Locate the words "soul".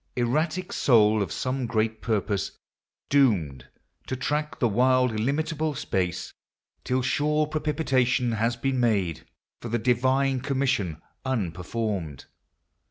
0.73-1.21